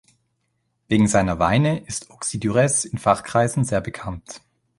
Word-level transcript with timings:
Wegen 0.87 1.07
seiner 1.07 1.37
Weine 1.37 1.81
ist 1.85 2.09
Auxey-Duresses 2.09 2.85
in 2.85 2.97
Fachkreisen 2.97 3.63
sehr 3.65 3.81
bekannt. 3.81 4.41